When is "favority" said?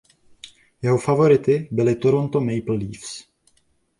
0.97-1.67